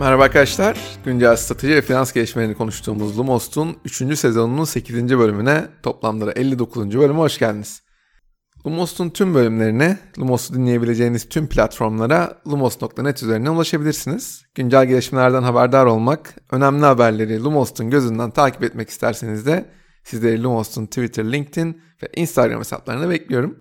Merhaba 0.00 0.22
arkadaşlar. 0.22 0.78
Güncel 1.04 1.36
strateji 1.36 1.74
ve 1.74 1.82
finans 1.82 2.12
gelişmelerini 2.12 2.54
konuştuğumuz 2.54 3.18
Lumos'un 3.18 3.76
3. 3.84 4.18
sezonunun 4.18 4.64
8. 4.64 5.18
bölümüne 5.18 5.68
toplamda 5.82 6.32
59. 6.32 6.98
bölüme 6.98 7.18
hoş 7.18 7.38
geldiniz. 7.38 7.82
Lumos'un 8.66 9.10
tüm 9.10 9.34
bölümlerine, 9.34 9.98
Lumos'u 10.18 10.54
dinleyebileceğiniz 10.54 11.28
tüm 11.28 11.46
platformlara 11.46 12.40
lumos.net 12.46 13.22
üzerinden 13.22 13.50
ulaşabilirsiniz. 13.50 14.42
Güncel 14.54 14.86
gelişmelerden 14.86 15.42
haberdar 15.42 15.86
olmak, 15.86 16.34
önemli 16.50 16.84
haberleri 16.84 17.42
Lumos'un 17.42 17.90
gözünden 17.90 18.30
takip 18.30 18.62
etmek 18.62 18.88
isterseniz 18.88 19.46
de 19.46 19.64
sizleri 20.04 20.42
Lumos'un 20.42 20.86
Twitter, 20.86 21.32
LinkedIn 21.32 21.82
ve 22.02 22.08
Instagram 22.16 22.58
hesaplarına 22.58 23.10
bekliyorum. 23.10 23.60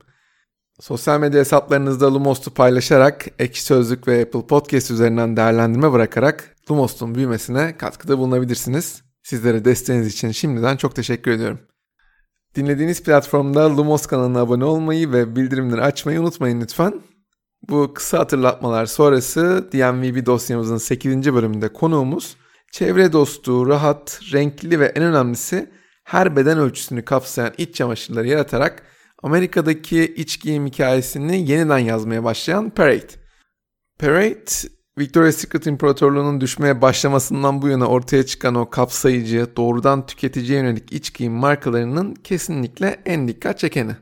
Sosyal 0.79 1.19
medya 1.19 1.39
hesaplarınızda 1.39 2.13
Lumos'u 2.13 2.53
paylaşarak, 2.53 3.25
Ekşi 3.39 3.63
Sözlük 3.63 4.07
ve 4.07 4.21
Apple 4.21 4.47
Podcast 4.47 4.91
üzerinden 4.91 5.37
değerlendirme 5.37 5.91
bırakarak 5.91 6.55
Lumos'un 6.71 7.15
büyümesine 7.15 7.77
katkıda 7.77 8.17
bulunabilirsiniz. 8.17 9.03
Sizlere 9.23 9.65
desteğiniz 9.65 10.07
için 10.07 10.31
şimdiden 10.31 10.77
çok 10.77 10.95
teşekkür 10.95 11.31
ediyorum. 11.31 11.59
Dinlediğiniz 12.55 13.03
platformda 13.03 13.77
Lumos 13.77 14.05
kanalına 14.05 14.39
abone 14.39 14.65
olmayı 14.65 15.11
ve 15.11 15.35
bildirimleri 15.35 15.81
açmayı 15.81 16.21
unutmayın 16.21 16.61
lütfen. 16.61 17.01
Bu 17.69 17.93
kısa 17.93 18.19
hatırlatmalar 18.19 18.85
sonrası 18.85 19.69
DMVB 19.71 20.25
dosyamızın 20.25 20.77
8. 20.77 21.33
bölümünde 21.33 21.73
konuğumuz 21.73 22.37
çevre 22.71 23.13
dostu, 23.13 23.67
rahat, 23.67 24.19
renkli 24.33 24.79
ve 24.79 24.85
en 24.85 25.03
önemlisi 25.03 25.69
her 26.03 26.35
beden 26.35 26.57
ölçüsünü 26.57 27.05
kapsayan 27.05 27.53
iç 27.57 27.75
çamaşırları 27.75 28.27
yaratarak 28.27 28.83
Amerika'daki 29.23 30.13
iç 30.15 30.41
giyim 30.41 30.65
hikayesini 30.65 31.51
yeniden 31.51 31.77
yazmaya 31.77 32.23
başlayan 32.23 32.69
Parade. 32.69 33.07
Parade, 33.99 34.51
Victoria's 34.99 35.35
Secret 35.35 35.67
İmparatorluğu'nun 35.67 36.41
düşmeye 36.41 36.81
başlamasından 36.81 37.61
bu 37.61 37.67
yana 37.67 37.87
ortaya 37.87 38.25
çıkan 38.25 38.55
o 38.55 38.69
kapsayıcı, 38.69 39.47
doğrudan 39.57 40.05
tüketiciye 40.05 40.59
yönelik 40.59 40.93
iç 40.93 41.13
giyim 41.13 41.33
markalarının 41.33 42.13
kesinlikle 42.13 43.01
en 43.05 43.27
dikkat 43.27 43.59
çekeni. 43.59 43.95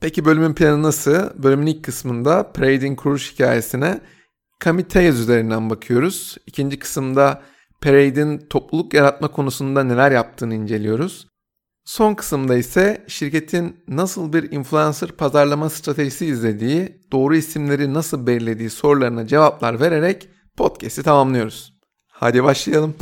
Peki 0.00 0.24
bölümün 0.24 0.54
planı 0.54 0.82
nasıl? 0.82 1.42
Bölümün 1.42 1.66
ilk 1.66 1.84
kısmında 1.84 2.52
Parade'in 2.52 2.96
kuruluş 2.96 3.32
hikayesine 3.32 4.00
Kamiteyaz 4.58 5.20
üzerinden 5.20 5.70
bakıyoruz. 5.70 6.36
İkinci 6.46 6.78
kısımda 6.78 7.42
Parade'in 7.80 8.38
topluluk 8.38 8.94
yaratma 8.94 9.28
konusunda 9.28 9.84
neler 9.84 10.10
yaptığını 10.10 10.54
inceliyoruz. 10.54 11.28
Son 11.86 12.14
kısımda 12.14 12.56
ise 12.56 13.04
şirketin 13.08 13.76
nasıl 13.88 14.32
bir 14.32 14.52
influencer 14.52 15.12
pazarlama 15.12 15.70
stratejisi 15.70 16.26
izlediği, 16.26 16.98
doğru 17.12 17.36
isimleri 17.36 17.94
nasıl 17.94 18.26
belirlediği 18.26 18.70
sorularına 18.70 19.26
cevaplar 19.26 19.80
vererek 19.80 20.28
podcast'i 20.56 21.02
tamamlıyoruz. 21.02 21.74
Hadi 22.08 22.44
başlayalım. 22.44 22.94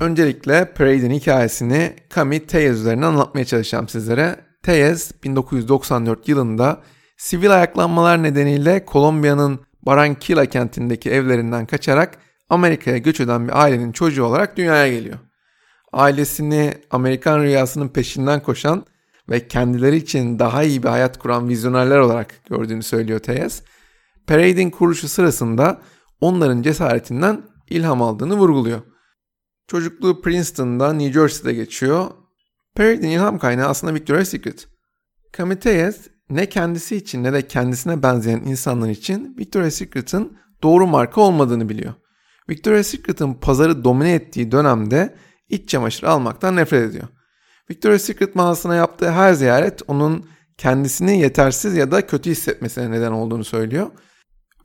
Öncelikle 0.00 0.72
Parade'in 0.74 1.10
hikayesini 1.10 1.96
Kami 2.08 2.46
Teyez 2.46 2.80
üzerinden 2.80 3.06
anlatmaya 3.06 3.44
çalışacağım 3.44 3.88
sizlere. 3.88 4.36
Teyez 4.62 5.12
1994 5.24 6.28
yılında 6.28 6.80
Sivil 7.22 7.54
ayaklanmalar 7.54 8.22
nedeniyle 8.22 8.84
Kolombiya'nın 8.84 9.60
Barranquilla 9.82 10.46
kentindeki 10.46 11.10
evlerinden 11.10 11.66
kaçarak 11.66 12.18
Amerika'ya 12.48 12.98
göç 12.98 13.20
eden 13.20 13.48
bir 13.48 13.62
ailenin 13.62 13.92
çocuğu 13.92 14.24
olarak 14.24 14.56
dünyaya 14.56 14.88
geliyor. 14.88 15.18
Ailesini 15.92 16.74
Amerikan 16.90 17.40
rüyasının 17.40 17.88
peşinden 17.88 18.40
koşan 18.40 18.84
ve 19.30 19.48
kendileri 19.48 19.96
için 19.96 20.38
daha 20.38 20.62
iyi 20.62 20.82
bir 20.82 20.88
hayat 20.88 21.18
kuran 21.18 21.48
vizyonerler 21.48 21.98
olarak 21.98 22.34
gördüğünü 22.50 22.82
söylüyor 22.82 23.18
Teyes. 23.18 23.62
Parade'in 24.26 24.70
kuruluşu 24.70 25.08
sırasında 25.08 25.80
onların 26.20 26.62
cesaretinden 26.62 27.42
ilham 27.70 28.02
aldığını 28.02 28.34
vurguluyor. 28.34 28.80
Çocukluğu 29.66 30.22
Princeton'da 30.22 30.92
New 30.92 31.12
Jersey'de 31.12 31.52
geçiyor. 31.54 32.10
Parade'in 32.76 33.10
ilham 33.10 33.38
kaynağı 33.38 33.68
aslında 33.68 33.94
Victoria's 33.94 34.28
Secret. 34.28 34.68
Camiteyes 35.36 36.12
ne 36.34 36.48
kendisi 36.48 36.96
için 36.96 37.24
ne 37.24 37.32
de 37.32 37.48
kendisine 37.48 38.02
benzeyen 38.02 38.38
insanlar 38.38 38.88
için 38.88 39.36
Victoria's 39.38 39.74
Secret'ın 39.74 40.36
doğru 40.62 40.86
marka 40.86 41.20
olmadığını 41.20 41.68
biliyor. 41.68 41.94
Victoria's 42.50 42.86
Secret'ın 42.86 43.34
pazarı 43.34 43.84
domine 43.84 44.12
ettiği 44.12 44.52
dönemde 44.52 45.14
iç 45.48 45.68
çamaşır 45.68 46.06
almaktan 46.06 46.56
nefret 46.56 46.90
ediyor. 46.90 47.08
Victoria's 47.70 48.02
Secret 48.02 48.34
mağazasına 48.34 48.74
yaptığı 48.74 49.10
her 49.10 49.32
ziyaret 49.32 49.82
onun 49.86 50.26
kendisini 50.58 51.20
yetersiz 51.20 51.76
ya 51.76 51.90
da 51.90 52.06
kötü 52.06 52.30
hissetmesine 52.30 52.90
neden 52.90 53.12
olduğunu 53.12 53.44
söylüyor. 53.44 53.90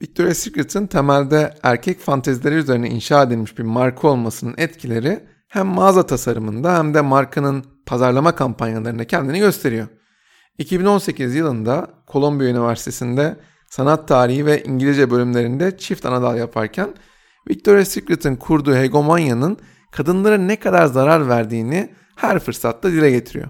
Victoria's 0.02 0.38
Secret'ın 0.38 0.86
temelde 0.86 1.54
erkek 1.62 2.00
fantezileri 2.00 2.54
üzerine 2.54 2.88
inşa 2.88 3.22
edilmiş 3.22 3.58
bir 3.58 3.62
marka 3.62 4.08
olmasının 4.08 4.54
etkileri 4.56 5.20
hem 5.48 5.66
mağaza 5.66 6.06
tasarımında 6.06 6.78
hem 6.78 6.94
de 6.94 7.00
markanın 7.00 7.64
pazarlama 7.86 8.34
kampanyalarında 8.34 9.06
kendini 9.06 9.38
gösteriyor. 9.38 9.88
2018 10.58 11.34
yılında 11.34 11.86
Kolombiya 12.06 12.50
Üniversitesi'nde 12.50 13.36
sanat 13.70 14.08
tarihi 14.08 14.46
ve 14.46 14.62
İngilizce 14.62 15.10
bölümlerinde 15.10 15.78
çift 15.78 16.06
anadal 16.06 16.38
yaparken 16.38 16.94
Victoria's 17.50 17.88
Secret'ın 17.88 18.36
kurduğu 18.36 18.74
hegemonyanın 18.74 19.58
kadınlara 19.90 20.38
ne 20.38 20.56
kadar 20.56 20.86
zarar 20.86 21.28
verdiğini 21.28 21.94
her 22.16 22.38
fırsatta 22.38 22.92
dile 22.92 23.10
getiriyor. 23.10 23.48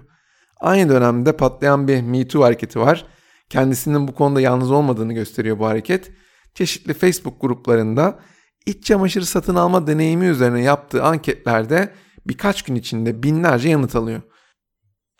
Aynı 0.59 0.89
dönemde 0.89 1.31
patlayan 1.31 1.87
bir 1.87 2.01
Me 2.01 2.27
Too 2.27 2.43
hareketi 2.43 2.79
var. 2.79 3.05
Kendisinin 3.49 4.07
bu 4.07 4.15
konuda 4.15 4.41
yalnız 4.41 4.71
olmadığını 4.71 5.13
gösteriyor 5.13 5.59
bu 5.59 5.65
hareket. 5.65 6.11
Çeşitli 6.53 6.93
Facebook 6.93 7.41
gruplarında 7.41 8.19
iç 8.65 8.85
çamaşırı 8.85 9.25
satın 9.25 9.55
alma 9.55 9.87
deneyimi 9.87 10.25
üzerine 10.25 10.61
yaptığı 10.61 11.03
anketlerde 11.03 11.93
birkaç 12.27 12.61
gün 12.61 12.75
içinde 12.75 13.23
binlerce 13.23 13.69
yanıt 13.69 13.95
alıyor. 13.95 14.21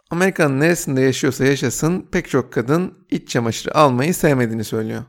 Amerika'nın 0.09 0.59
neresinde 0.59 1.02
yaşıyorsa 1.02 1.46
yaşasın 1.46 2.08
pek 2.12 2.30
çok 2.30 2.53
kadın 2.53 2.94
iç 3.09 3.30
çamaşırı 3.30 3.78
almayı 3.78 4.14
sevmediğini 4.14 4.64
söylüyor. 4.64 5.03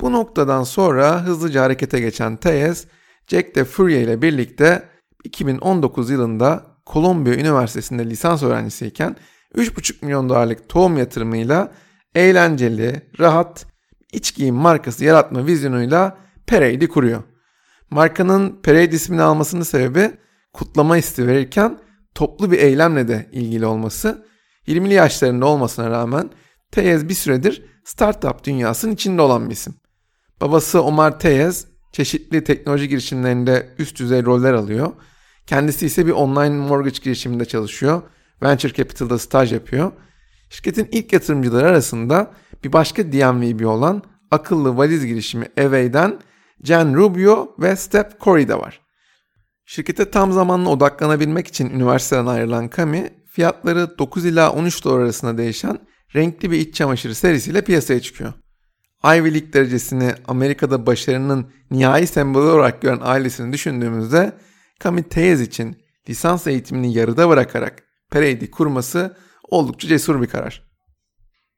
Bu 0.00 0.12
noktadan 0.12 0.62
sonra 0.62 1.22
hızlıca 1.22 1.62
harekete 1.62 2.00
geçen 2.00 2.36
Teyes, 2.36 2.86
Jack 3.26 3.54
de 3.54 3.64
Fourier 3.64 4.02
ile 4.02 4.22
birlikte 4.22 4.88
2019 5.24 6.10
yılında 6.10 6.66
Kolombiya 6.86 7.36
Üniversitesi'nde 7.36 8.10
lisans 8.10 8.42
öğrencisiyken 8.42 9.16
3,5 9.54 10.04
milyon 10.04 10.28
dolarlık 10.28 10.68
tohum 10.68 10.98
yatırımıyla 10.98 11.72
eğlenceli, 12.14 13.10
rahat, 13.20 13.66
iç 14.12 14.34
giyim 14.34 14.54
markası 14.54 15.04
yaratma 15.04 15.46
vizyonuyla 15.46 16.18
Parade'i 16.46 16.88
kuruyor. 16.88 17.22
Markanın 17.90 18.62
Parade 18.62 18.96
ismini 18.96 19.22
almasının 19.22 19.62
sebebi 19.62 20.10
kutlama 20.52 20.96
isti 20.96 21.26
verirken 21.26 21.78
toplu 22.14 22.50
bir 22.50 22.58
eylemle 22.58 23.08
de 23.08 23.28
ilgili 23.32 23.66
olması 23.66 24.26
20'li 24.68 24.94
yaşlarında 24.94 25.46
olmasına 25.46 25.90
rağmen 25.90 26.30
Teyez 26.70 27.08
bir 27.08 27.14
süredir 27.14 27.62
startup 27.84 28.44
dünyasının 28.44 28.94
içinde 28.94 29.22
olan 29.22 29.48
bir 29.48 29.54
isim. 29.54 29.74
Babası 30.40 30.82
Omar 30.82 31.18
Teyez 31.18 31.66
çeşitli 31.92 32.44
teknoloji 32.44 32.88
girişimlerinde 32.88 33.74
üst 33.78 33.98
düzey 33.98 34.24
roller 34.24 34.52
alıyor. 34.52 34.92
Kendisi 35.46 35.86
ise 35.86 36.06
bir 36.06 36.12
online 36.12 36.56
mortgage 36.56 36.98
girişiminde 37.02 37.44
çalışıyor. 37.44 38.02
Venture 38.42 38.72
Capital'da 38.72 39.18
staj 39.18 39.52
yapıyor. 39.52 39.92
Şirketin 40.50 40.88
ilk 40.92 41.12
yatırımcıları 41.12 41.66
arasında 41.66 42.30
bir 42.64 42.72
başka 42.72 43.12
DMVB 43.12 43.66
olan 43.66 44.02
akıllı 44.30 44.76
valiz 44.76 45.06
girişimi 45.06 45.46
Away'den 45.58 46.20
Jen 46.62 46.94
Rubio 46.96 47.54
ve 47.58 47.76
Steph 47.76 48.20
Corey 48.20 48.48
de 48.48 48.58
var. 48.58 48.83
Şirkete 49.66 50.10
tam 50.10 50.32
zamanlı 50.32 50.70
odaklanabilmek 50.70 51.46
için 51.46 51.70
üniversiteden 51.70 52.26
ayrılan 52.26 52.68
Kami, 52.68 53.10
fiyatları 53.26 53.98
9 53.98 54.24
ila 54.24 54.52
13 54.52 54.84
dolar 54.84 55.00
arasında 55.00 55.38
değişen 55.38 55.78
renkli 56.14 56.50
bir 56.50 56.58
iç 56.58 56.74
çamaşırı 56.74 57.14
serisiyle 57.14 57.64
piyasaya 57.64 58.00
çıkıyor. 58.00 58.32
Ivy 59.04 59.34
League 59.34 59.52
derecesini 59.52 60.14
Amerika'da 60.28 60.86
başarının 60.86 61.46
nihai 61.70 62.06
sembolü 62.06 62.44
olarak 62.44 62.82
gören 62.82 63.00
ailesini 63.02 63.52
düşündüğümüzde 63.52 64.32
Kami 64.80 65.02
Teyez 65.02 65.40
için 65.40 65.76
lisans 66.08 66.46
eğitimini 66.46 66.94
yarıda 66.94 67.28
bırakarak 67.28 67.82
Parade'i 68.10 68.50
kurması 68.50 69.16
oldukça 69.50 69.88
cesur 69.88 70.22
bir 70.22 70.26
karar. 70.26 70.74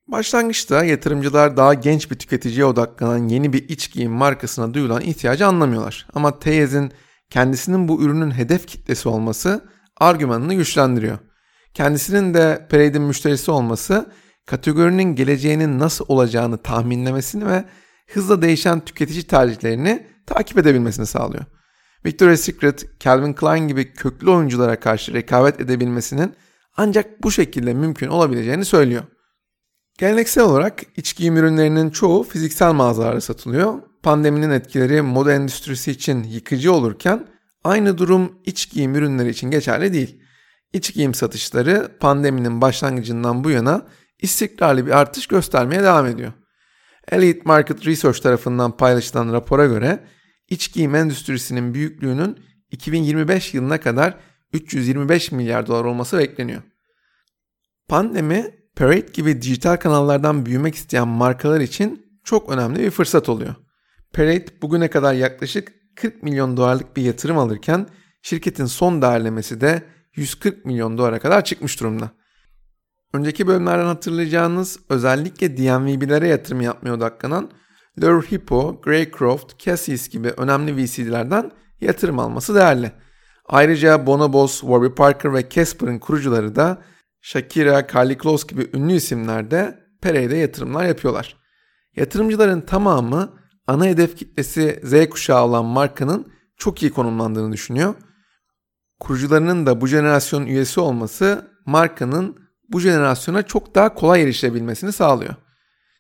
Başlangıçta 0.08 0.84
yatırımcılar 0.84 1.56
daha 1.56 1.74
genç 1.74 2.10
bir 2.10 2.16
tüketiciye 2.16 2.66
odaklanan 2.66 3.28
yeni 3.28 3.52
bir 3.52 3.68
iç 3.68 3.92
giyim 3.92 4.12
markasına 4.12 4.74
duyulan 4.74 5.02
ihtiyacı 5.02 5.46
anlamıyorlar. 5.46 6.06
Ama 6.14 6.38
Teyez'in 6.38 6.92
kendisinin 7.36 7.88
bu 7.88 8.02
ürünün 8.02 8.30
hedef 8.30 8.66
kitlesi 8.66 9.08
olması 9.08 9.64
argümanını 9.96 10.54
güçlendiriyor. 10.54 11.18
Kendisinin 11.74 12.34
de 12.34 12.66
Parade'in 12.70 13.02
müşterisi 13.02 13.50
olması 13.50 14.06
kategorinin 14.46 15.14
geleceğinin 15.14 15.78
nasıl 15.78 16.04
olacağını 16.08 16.58
tahminlemesini 16.58 17.46
ve 17.46 17.64
hızla 18.12 18.42
değişen 18.42 18.80
tüketici 18.80 19.22
tercihlerini 19.22 20.06
takip 20.26 20.58
edebilmesini 20.58 21.06
sağlıyor. 21.06 21.44
Victoria's 22.06 22.40
Secret, 22.40 23.00
Calvin 23.00 23.32
Klein 23.32 23.68
gibi 23.68 23.92
köklü 23.92 24.30
oyunculara 24.30 24.80
karşı 24.80 25.12
rekabet 25.12 25.60
edebilmesinin 25.60 26.34
Ancak 26.76 27.22
bu 27.22 27.30
şekilde 27.30 27.74
mümkün 27.74 28.08
olabileceğini 28.08 28.64
söylüyor. 28.64 29.02
Geleneksel 29.98 30.44
olarak 30.44 30.82
iç 30.96 31.16
giyim 31.16 31.36
ürünlerinin 31.36 31.90
çoğu 31.90 32.22
fiziksel 32.22 32.72
mağazalarda 32.72 33.20
satılıyor. 33.20 33.74
Pandeminin 34.06 34.50
etkileri 34.50 35.02
moda 35.02 35.32
endüstrisi 35.32 35.90
için 35.90 36.22
yıkıcı 36.22 36.72
olurken 36.72 37.26
aynı 37.64 37.98
durum 37.98 38.38
iç 38.44 38.70
giyim 38.70 38.94
ürünleri 38.94 39.28
için 39.28 39.50
geçerli 39.50 39.92
değil. 39.92 40.22
İç 40.72 40.94
giyim 40.94 41.14
satışları 41.14 41.98
pandeminin 42.00 42.60
başlangıcından 42.60 43.44
bu 43.44 43.50
yana 43.50 43.86
istikrarlı 44.18 44.86
bir 44.86 44.90
artış 44.90 45.26
göstermeye 45.26 45.82
devam 45.82 46.06
ediyor. 46.06 46.32
Elite 47.10 47.40
Market 47.44 47.86
Research 47.86 48.20
tarafından 48.20 48.76
paylaşılan 48.76 49.32
rapora 49.32 49.66
göre 49.66 50.04
iç 50.48 50.72
giyim 50.72 50.94
endüstrisinin 50.94 51.74
büyüklüğünün 51.74 52.38
2025 52.70 53.54
yılına 53.54 53.80
kadar 53.80 54.16
325 54.52 55.32
milyar 55.32 55.66
dolar 55.66 55.84
olması 55.84 56.18
bekleniyor. 56.18 56.62
Pandemi, 57.88 58.50
Parade 58.76 59.12
gibi 59.12 59.42
dijital 59.42 59.76
kanallardan 59.76 60.46
büyümek 60.46 60.74
isteyen 60.74 61.08
markalar 61.08 61.60
için 61.60 62.20
çok 62.24 62.50
önemli 62.50 62.78
bir 62.78 62.90
fırsat 62.90 63.28
oluyor. 63.28 63.65
Parade 64.16 64.46
bugüne 64.62 64.90
kadar 64.90 65.14
yaklaşık 65.14 65.72
40 65.96 66.22
milyon 66.22 66.56
dolarlık 66.56 66.96
bir 66.96 67.02
yatırım 67.02 67.38
alırken 67.38 67.86
şirketin 68.22 68.66
son 68.66 69.02
değerlemesi 69.02 69.60
de 69.60 69.82
140 70.14 70.64
milyon 70.64 70.98
dolara 70.98 71.18
kadar 71.18 71.44
çıkmış 71.44 71.80
durumda. 71.80 72.10
Önceki 73.12 73.46
bölümlerden 73.46 73.86
hatırlayacağınız 73.86 74.78
özellikle 74.88 75.56
DNVB'lere 75.56 76.28
yatırım 76.28 76.60
yapmaya 76.60 76.92
odaklanan 76.92 77.50
Lure 78.02 78.26
Hippo, 78.26 78.80
Greycroft, 78.80 79.58
Cassis 79.58 80.08
gibi 80.08 80.28
önemli 80.28 80.76
VC'lerden 80.76 81.50
yatırım 81.80 82.18
alması 82.18 82.54
değerli. 82.54 82.92
Ayrıca 83.48 84.06
Bonobos, 84.06 84.60
Warby 84.60 84.94
Parker 84.94 85.34
ve 85.34 85.48
Casper'ın 85.48 85.98
kurucuları 85.98 86.56
da 86.56 86.82
Shakira, 87.20 87.86
Carly 87.94 88.18
Close 88.22 88.46
gibi 88.48 88.70
ünlü 88.74 88.92
isimler 88.92 89.50
de 89.50 89.78
yatırımlar 90.36 90.84
yapıyorlar. 90.84 91.36
Yatırımcıların 91.96 92.60
tamamı 92.60 93.45
ana 93.66 93.86
hedef 93.86 94.16
kitlesi 94.16 94.80
Z 94.84 95.10
kuşağı 95.10 95.44
olan 95.44 95.64
markanın 95.64 96.32
çok 96.56 96.82
iyi 96.82 96.92
konumlandığını 96.92 97.52
düşünüyor. 97.52 97.94
Kurucularının 99.00 99.66
da 99.66 99.80
bu 99.80 99.86
jenerasyon 99.86 100.46
üyesi 100.46 100.80
olması 100.80 101.50
markanın 101.66 102.36
bu 102.68 102.80
jenerasyona 102.80 103.42
çok 103.42 103.74
daha 103.74 103.94
kolay 103.94 104.22
erişebilmesini 104.22 104.92
sağlıyor. 104.92 105.34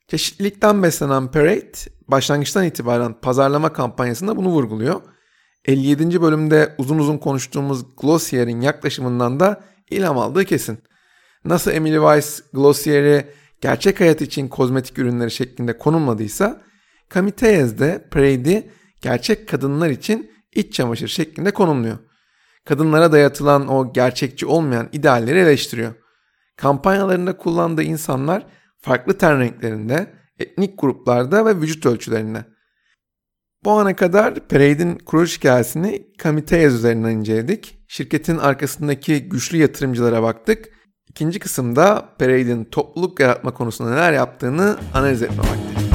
Çeşitlilikten 0.08 0.82
beslenen 0.82 1.30
Parade 1.30 1.72
başlangıçtan 2.08 2.64
itibaren 2.64 3.20
pazarlama 3.20 3.72
kampanyasında 3.72 4.36
bunu 4.36 4.48
vurguluyor. 4.48 5.00
57. 5.64 6.22
bölümde 6.22 6.74
uzun 6.78 6.98
uzun 6.98 7.18
konuştuğumuz 7.18 7.96
Glossier'in 7.96 8.60
yaklaşımından 8.60 9.40
da 9.40 9.60
ilham 9.90 10.18
aldığı 10.18 10.44
kesin. 10.44 10.78
Nasıl 11.44 11.70
Emily 11.70 11.94
Weiss 11.94 12.42
Glossier'i 12.52 13.26
gerçek 13.60 14.00
hayat 14.00 14.20
için 14.20 14.48
kozmetik 14.48 14.98
ürünleri 14.98 15.30
şeklinde 15.30 15.78
konumladıysa 15.78 16.62
Camiteyes 17.14 17.78
de 17.78 18.08
Parade'i 18.10 18.70
gerçek 19.00 19.48
kadınlar 19.48 19.90
için 19.90 20.30
iç 20.52 20.74
çamaşır 20.74 21.08
şeklinde 21.08 21.50
konumluyor. 21.50 21.98
Kadınlara 22.64 23.12
dayatılan 23.12 23.68
o 23.68 23.92
gerçekçi 23.92 24.46
olmayan 24.46 24.88
idealleri 24.92 25.38
eleştiriyor. 25.38 25.94
Kampanyalarında 26.56 27.36
kullandığı 27.36 27.82
insanlar 27.82 28.46
farklı 28.80 29.18
ten 29.18 29.40
renklerinde, 29.40 30.12
etnik 30.38 30.80
gruplarda 30.80 31.46
ve 31.46 31.60
vücut 31.60 31.86
ölçülerinde. 31.86 32.44
Bu 33.64 33.70
ana 33.70 33.96
kadar 33.96 34.34
Parade'in 34.34 34.98
kuruluş 34.98 35.38
hikayesini 35.38 36.06
Camiteyes 36.22 36.72
üzerinden 36.72 37.10
inceledik. 37.10 37.78
Şirketin 37.88 38.38
arkasındaki 38.38 39.28
güçlü 39.28 39.58
yatırımcılara 39.58 40.22
baktık. 40.22 40.68
İkinci 41.08 41.38
kısımda 41.38 42.08
Parade'in 42.18 42.64
topluluk 42.64 43.20
yaratma 43.20 43.54
konusunda 43.54 43.90
neler 43.90 44.12
yaptığını 44.12 44.78
analiz 44.94 45.22
etme 45.22 45.38
vakti. 45.38 45.85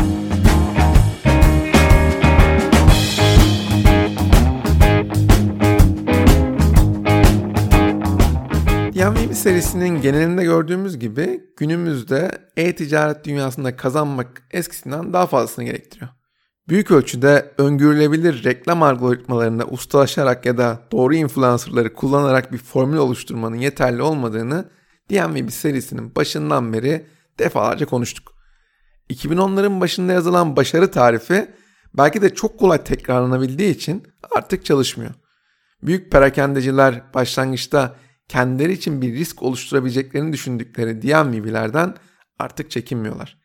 DMVB 9.01 9.33
serisinin 9.33 10.01
genelinde 10.01 10.43
gördüğümüz 10.43 10.99
gibi 10.99 11.43
günümüzde 11.57 12.31
e-ticaret 12.57 13.25
dünyasında 13.25 13.75
kazanmak 13.75 14.43
eskisinden 14.51 15.13
daha 15.13 15.27
fazlasını 15.27 15.65
gerektiriyor. 15.65 16.09
Büyük 16.67 16.91
ölçüde 16.91 17.51
öngörülebilir 17.57 18.43
reklam 18.43 18.83
algoritmalarında 18.83 19.65
ustalaşarak 19.65 20.45
ya 20.45 20.57
da 20.57 20.79
doğru 20.91 21.15
influencerları 21.15 21.93
kullanarak 21.93 22.51
bir 22.53 22.57
formül 22.57 22.97
oluşturmanın 22.97 23.55
yeterli 23.55 24.01
olmadığını 24.01 24.65
DMVB 25.09 25.49
serisinin 25.49 26.15
başından 26.15 26.73
beri 26.73 27.05
defalarca 27.39 27.85
konuştuk. 27.85 28.33
2010'ların 29.09 29.81
başında 29.81 30.13
yazılan 30.13 30.55
başarı 30.55 30.91
tarifi 30.91 31.51
belki 31.93 32.21
de 32.21 32.35
çok 32.35 32.59
kolay 32.59 32.83
tekrarlanabildiği 32.83 33.75
için 33.75 34.03
artık 34.35 34.65
çalışmıyor. 34.65 35.11
Büyük 35.83 36.11
perakendeciler 36.11 37.01
başlangıçta 37.13 37.95
kendileri 38.31 38.73
için 38.73 39.01
bir 39.01 39.13
risk 39.13 39.43
oluşturabileceklerini 39.43 40.33
düşündükleri 40.33 41.01
DMV'lerden 41.01 41.95
artık 42.39 42.71
çekinmiyorlar. 42.71 43.37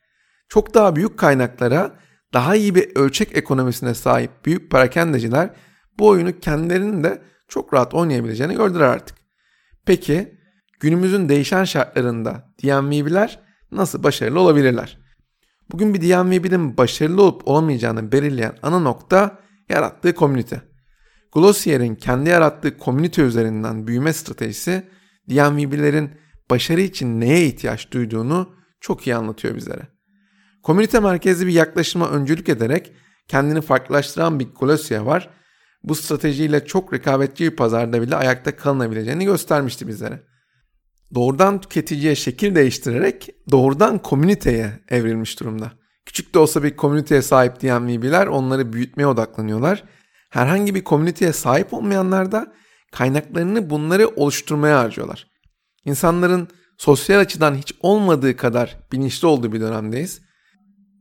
Çok 0.49 0.75
daha 0.75 0.97
büyük 0.97 1.19
kaynaklara, 1.19 1.97
daha 2.33 2.57
iyi 2.57 2.75
bir 2.75 2.97
ölçek 2.97 3.37
ekonomisine 3.37 3.95
sahip 3.95 4.31
büyük 4.45 4.71
perakendeciler 4.71 5.51
bu 5.99 6.09
oyunu 6.09 6.41
kendilerinin 6.41 7.05
de 7.05 7.23
çok 7.49 7.75
rahat 7.75 7.95
oynayabileceğini 7.95 8.55
gördüler 8.55 8.85
artık. 8.85 9.17
Peki 9.87 10.39
günümüzün 10.81 11.29
değişen 11.29 11.65
şartlarında 11.65 12.55
DMV'ler 12.63 13.41
nasıl 13.73 14.03
başarılı 14.03 14.41
olabilirler? 14.41 14.99
Bugün 15.73 15.95
bir 15.95 16.01
DMV'nin 16.01 16.77
başarılı 16.77 17.23
olup 17.23 17.49
olamayacağını 17.49 18.13
belirleyen 18.13 18.55
ana 18.63 18.79
nokta 18.79 19.39
yarattığı 19.69 20.15
komünite. 20.15 20.63
Glossier'in 21.37 21.95
kendi 21.95 22.31
yarattığı 22.31 22.79
komünite 22.79 23.23
üzerinden 23.23 23.87
büyüme 23.87 24.13
stratejisi 24.13 24.83
DMVB'lerin 25.31 26.11
başarı 26.51 26.81
için 26.81 27.21
neye 27.21 27.47
ihtiyaç 27.47 27.91
duyduğunu 27.93 28.55
çok 28.81 29.07
iyi 29.07 29.17
anlatıyor 29.17 29.57
bizlere. 29.57 29.83
Komünite 30.63 31.01
merkezli 31.01 31.47
bir 31.47 31.53
yaklaşıma 31.53 32.11
öncülük 32.11 32.49
ederek 32.49 32.93
kendini 33.29 33.61
farklılaştıran 33.61 34.41
bir 34.41 34.49
Glossier 34.61 35.01
var. 35.01 35.31
Bu 35.83 35.95
stratejiyle 35.95 36.65
çok 36.65 36.93
rekabetçi 36.93 37.45
bir 37.45 37.57
pazarda 37.57 38.03
bile 38.03 38.17
ayakta 38.17 38.57
kalınabileceğini 38.57 39.25
göstermişti 39.25 39.89
bizlere. 39.89 40.23
Doğrudan 41.15 41.61
tüketiciye 41.61 42.15
şekil 42.15 42.55
değiştirerek 42.55 43.31
doğrudan 43.51 43.99
komüniteye 43.99 44.81
evrilmiş 44.89 45.41
durumda. 45.41 45.73
Küçük 46.07 46.35
de 46.35 46.39
olsa 46.39 46.63
bir 46.63 46.77
komüniteye 46.77 47.23
sahip 47.23 47.63
DMVB'ler 47.63 48.27
onları 48.27 48.73
büyütmeye 48.73 49.07
odaklanıyorlar 49.07 49.85
herhangi 50.37 50.75
bir 50.75 50.85
komüniteye 50.85 51.33
sahip 51.33 51.75
olmayanlar 51.75 52.33
da 52.33 52.53
kaynaklarını 52.93 53.71
bunları 53.71 54.09
oluşturmaya 54.09 54.79
harcıyorlar. 54.79 55.27
İnsanların 55.85 56.49
sosyal 56.79 57.21
açıdan 57.21 57.55
hiç 57.55 57.73
olmadığı 57.81 58.37
kadar 58.37 58.79
bilinçli 58.93 59.27
olduğu 59.27 59.53
bir 59.53 59.61
dönemdeyiz. 59.61 60.21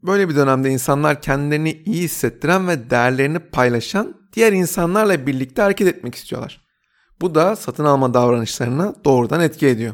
Böyle 0.03 0.29
bir 0.29 0.35
dönemde 0.35 0.69
insanlar 0.69 1.21
kendilerini 1.21 1.83
iyi 1.85 2.03
hissettiren 2.03 2.67
ve 2.67 2.89
değerlerini 2.89 3.39
paylaşan 3.39 4.13
diğer 4.33 4.53
insanlarla 4.53 5.27
birlikte 5.27 5.61
hareket 5.61 5.87
etmek 5.87 6.15
istiyorlar. 6.15 6.65
Bu 7.21 7.35
da 7.35 7.55
satın 7.55 7.85
alma 7.85 8.13
davranışlarına 8.13 8.95
doğrudan 9.05 9.41
etki 9.41 9.67
ediyor. 9.67 9.93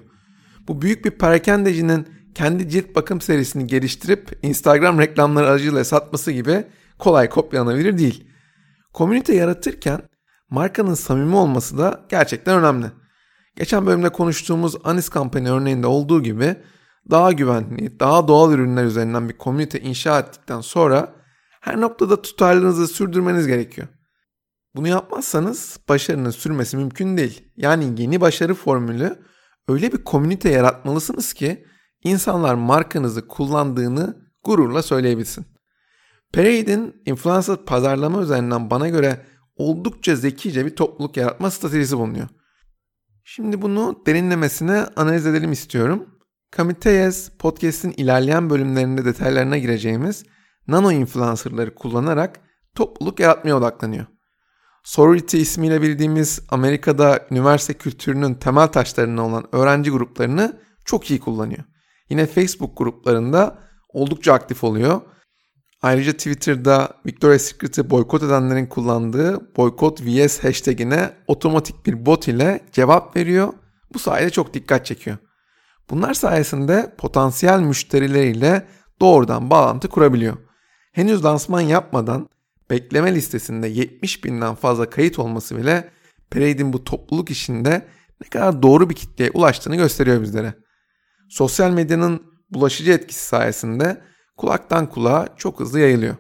Bu 0.67 0.81
büyük 0.81 1.05
bir 1.05 1.11
perakendecinin 1.11 2.07
kendi 2.35 2.69
cilt 2.69 2.95
bakım 2.95 3.21
serisini 3.21 3.67
geliştirip 3.67 4.39
Instagram 4.41 4.99
reklamları 4.99 5.47
aracılığıyla 5.47 5.83
satması 5.83 6.31
gibi 6.31 6.63
kolay 6.99 7.29
kopyalanabilir 7.29 7.97
değil. 7.97 8.30
Komünite 8.93 9.35
yaratırken 9.35 10.01
markanın 10.49 10.93
samimi 10.93 11.35
olması 11.35 11.77
da 11.77 12.05
gerçekten 12.09 12.59
önemli. 12.59 12.85
Geçen 13.55 13.85
bölümde 13.85 14.09
konuştuğumuz 14.09 14.75
Anis 14.83 15.09
Company 15.09 15.49
örneğinde 15.49 15.87
olduğu 15.87 16.23
gibi 16.23 16.55
daha 17.09 17.31
güvenli, 17.31 17.99
daha 17.99 18.27
doğal 18.27 18.53
ürünler 18.53 18.85
üzerinden 18.85 19.29
bir 19.29 19.37
komünite 19.37 19.79
inşa 19.79 20.19
ettikten 20.19 20.61
sonra 20.61 21.13
her 21.61 21.81
noktada 21.81 22.21
tutarlılığınızı 22.21 22.87
sürdürmeniz 22.87 23.47
gerekiyor. 23.47 23.87
Bunu 24.75 24.87
yapmazsanız 24.87 25.79
başarının 25.89 26.29
sürmesi 26.29 26.77
mümkün 26.77 27.17
değil. 27.17 27.51
Yani 27.57 28.01
yeni 28.01 28.21
başarı 28.21 28.53
formülü 28.53 29.15
öyle 29.67 29.91
bir 29.91 30.03
komünite 30.03 30.49
yaratmalısınız 30.49 31.33
ki 31.33 31.65
insanlar 32.03 32.55
markanızı 32.55 33.27
kullandığını 33.27 34.17
gururla 34.43 34.83
söyleyebilsin. 34.83 35.50
Parade'in 36.33 37.01
influencer 37.05 37.57
pazarlama 37.57 38.21
üzerinden 38.21 38.69
bana 38.69 38.89
göre 38.89 39.25
oldukça 39.55 40.15
zekice 40.15 40.65
bir 40.65 40.75
topluluk 40.75 41.17
yaratma 41.17 41.51
stratejisi 41.51 41.97
bulunuyor. 41.97 42.27
Şimdi 43.23 43.61
bunu 43.61 44.03
derinlemesine 44.05 44.85
analiz 44.95 45.25
edelim 45.25 45.51
istiyorum. 45.51 46.09
Kamiteyes 46.51 47.31
podcast'in 47.39 47.93
ilerleyen 47.97 48.49
bölümlerinde 48.49 49.05
detaylarına 49.05 49.57
gireceğimiz 49.57 50.23
nano 50.67 50.91
influencerları 50.91 51.75
kullanarak 51.75 52.39
topluluk 52.75 53.19
yaratmaya 53.19 53.57
odaklanıyor. 53.57 54.05
Sorority 54.83 55.41
ismiyle 55.41 55.81
bildiğimiz 55.81 56.41
Amerika'da 56.49 57.27
üniversite 57.31 57.73
kültürünün 57.73 58.33
temel 58.33 58.67
taşlarından 58.67 59.25
olan 59.25 59.55
öğrenci 59.55 59.91
gruplarını 59.91 60.61
çok 60.85 61.11
iyi 61.11 61.19
kullanıyor. 61.19 61.63
Yine 62.09 62.25
Facebook 62.25 62.77
gruplarında 62.77 63.59
oldukça 63.89 64.33
aktif 64.33 64.63
oluyor. 64.63 65.01
Ayrıca 65.81 66.11
Twitter'da 66.11 66.93
Victoria's 67.05 67.41
Secret'ı 67.41 67.89
boykot 67.89 68.23
edenlerin 68.23 68.65
kullandığı 68.65 69.55
boykot 69.57 70.01
vs 70.01 70.39
hashtagine 70.43 71.09
otomatik 71.27 71.85
bir 71.85 72.05
bot 72.05 72.27
ile 72.27 72.59
cevap 72.71 73.15
veriyor. 73.15 73.53
Bu 73.93 73.99
sayede 73.99 74.29
çok 74.29 74.53
dikkat 74.53 74.85
çekiyor. 74.85 75.17
Bunlar 75.89 76.13
sayesinde 76.13 76.95
potansiyel 76.97 77.59
müşterileriyle 77.59 78.67
doğrudan 78.99 79.49
bağlantı 79.49 79.87
kurabiliyor. 79.87 80.37
Henüz 80.91 81.25
lansman 81.25 81.61
yapmadan 81.61 82.29
bekleme 82.69 83.15
listesinde 83.15 83.67
70 83.67 84.23
binden 84.23 84.55
fazla 84.55 84.89
kayıt 84.89 85.19
olması 85.19 85.57
bile 85.57 85.89
Parade'in 86.31 86.73
bu 86.73 86.83
topluluk 86.83 87.31
işinde 87.31 87.87
ne 88.21 88.29
kadar 88.29 88.61
doğru 88.61 88.89
bir 88.89 88.95
kitleye 88.95 89.31
ulaştığını 89.31 89.75
gösteriyor 89.75 90.21
bizlere. 90.21 90.53
Sosyal 91.29 91.71
medyanın 91.71 92.23
bulaşıcı 92.49 92.91
etkisi 92.91 93.25
sayesinde 93.25 94.01
kulaktan 94.41 94.89
kulağa 94.89 95.27
çok 95.37 95.59
hızlı 95.59 95.79
yayılıyor. 95.79 96.15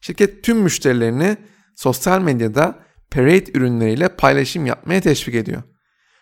Şirket 0.00 0.44
tüm 0.44 0.58
müşterilerini 0.58 1.36
sosyal 1.76 2.20
medyada 2.20 2.78
Parade 3.10 3.44
ürünleriyle 3.54 4.08
paylaşım 4.08 4.66
yapmaya 4.66 5.00
teşvik 5.00 5.34
ediyor. 5.34 5.62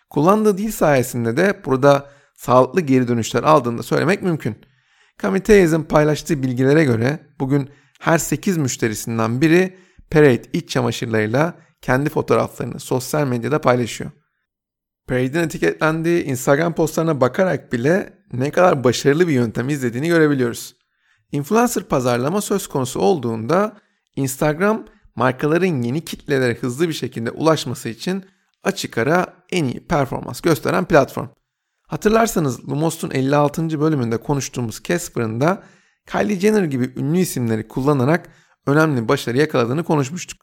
Kullandığı 0.09 0.57
dil 0.57 0.71
sayesinde 0.71 1.37
de 1.37 1.61
burada 1.65 2.09
sağlıklı 2.35 2.81
geri 2.81 3.07
dönüşler 3.07 3.43
aldığını 3.43 3.77
da 3.77 3.83
söylemek 3.83 4.21
mümkün. 4.21 4.55
Kamiteyez'in 5.17 5.83
paylaştığı 5.83 6.43
bilgilere 6.43 6.83
göre 6.83 7.19
bugün 7.39 7.69
her 7.99 8.17
8 8.17 8.57
müşterisinden 8.57 9.41
biri 9.41 9.77
Parade 10.11 10.43
iç 10.53 10.69
çamaşırlarıyla 10.69 11.53
kendi 11.81 12.09
fotoğraflarını 12.09 12.79
sosyal 12.79 13.27
medyada 13.27 13.61
paylaşıyor. 13.61 14.11
Parade'in 15.07 15.43
etiketlendiği 15.43 16.23
Instagram 16.23 16.75
postlarına 16.75 17.21
bakarak 17.21 17.73
bile 17.73 18.13
ne 18.33 18.51
kadar 18.51 18.83
başarılı 18.83 19.27
bir 19.27 19.33
yöntem 19.33 19.69
izlediğini 19.69 20.07
görebiliyoruz. 20.07 20.82
Influencer 21.33 21.83
pazarlama 21.83 22.41
söz 22.41 22.67
konusu 22.67 22.99
olduğunda 22.99 23.77
Instagram 24.15 24.85
markaların 25.15 25.81
yeni 25.81 26.05
kitlelere 26.05 26.55
hızlı 26.55 26.87
bir 26.87 26.93
şekilde 26.93 27.31
ulaşması 27.31 27.89
için 27.89 28.25
açık 28.63 28.97
ara 28.97 29.33
en 29.51 29.65
iyi 29.65 29.87
performans 29.87 30.41
gösteren 30.41 30.85
platform. 30.85 31.27
Hatırlarsanız 31.87 32.69
Lumos'un 32.69 33.11
56. 33.11 33.81
bölümünde 33.81 34.17
konuştuğumuz 34.17 34.83
Casper'ın 34.83 35.41
da 35.41 35.63
Kylie 36.07 36.39
Jenner 36.39 36.63
gibi 36.63 36.93
ünlü 36.95 37.19
isimleri 37.19 37.67
kullanarak 37.67 38.29
önemli 38.65 39.07
başarı 39.07 39.37
yakaladığını 39.37 39.83
konuşmuştuk. 39.83 40.41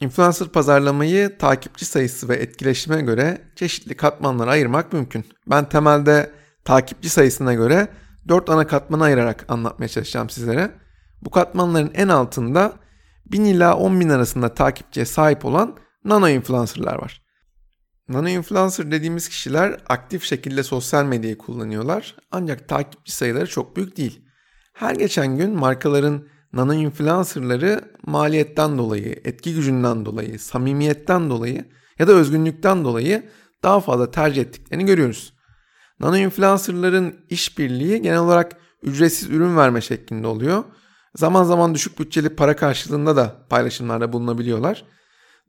Influencer 0.00 0.48
pazarlamayı 0.48 1.38
takipçi 1.38 1.84
sayısı 1.84 2.28
ve 2.28 2.36
etkileşime 2.36 3.02
göre 3.02 3.40
çeşitli 3.56 3.96
katmanlara 3.96 4.50
ayırmak 4.50 4.92
mümkün. 4.92 5.24
Ben 5.46 5.68
temelde 5.68 6.30
takipçi 6.64 7.08
sayısına 7.08 7.54
göre 7.54 7.88
4 8.28 8.50
ana 8.50 8.66
katmana 8.66 9.04
ayırarak 9.04 9.44
anlatmaya 9.48 9.88
çalışacağım 9.88 10.30
sizlere. 10.30 10.70
Bu 11.22 11.30
katmanların 11.30 11.90
en 11.94 12.08
altında 12.08 12.72
1000 13.26 13.44
ila 13.44 13.76
10 13.76 14.00
bin 14.00 14.08
arasında 14.08 14.54
takipçiye 14.54 15.06
sahip 15.06 15.44
olan 15.44 15.76
nano 16.04 16.28
influencerlar 16.28 16.94
var. 16.94 17.22
Nano 18.08 18.28
influencer 18.28 18.90
dediğimiz 18.90 19.28
kişiler 19.28 19.80
aktif 19.88 20.24
şekilde 20.24 20.62
sosyal 20.62 21.04
medyayı 21.04 21.38
kullanıyorlar 21.38 22.16
ancak 22.30 22.68
takipçi 22.68 23.12
sayıları 23.12 23.46
çok 23.46 23.76
büyük 23.76 23.96
değil. 23.96 24.24
Her 24.72 24.94
geçen 24.94 25.36
gün 25.36 25.50
markaların 25.50 26.28
nano 26.52 26.74
influencerları 26.74 27.80
maliyetten 28.06 28.78
dolayı, 28.78 29.20
etki 29.24 29.54
gücünden 29.54 30.04
dolayı, 30.04 30.38
samimiyetten 30.38 31.30
dolayı 31.30 31.64
ya 31.98 32.08
da 32.08 32.12
özgünlükten 32.12 32.84
dolayı 32.84 33.28
daha 33.62 33.80
fazla 33.80 34.10
tercih 34.10 34.42
ettiklerini 34.42 34.86
görüyoruz. 34.86 35.34
Nano 36.00 36.16
influencerların 36.16 37.16
işbirliği 37.30 38.02
genel 38.02 38.18
olarak 38.18 38.56
ücretsiz 38.82 39.30
ürün 39.30 39.56
verme 39.56 39.80
şeklinde 39.80 40.26
oluyor. 40.26 40.64
Zaman 41.14 41.44
zaman 41.44 41.74
düşük 41.74 41.98
bütçeli 41.98 42.36
para 42.36 42.56
karşılığında 42.56 43.16
da 43.16 43.46
paylaşımlarda 43.48 44.12
bulunabiliyorlar. 44.12 44.84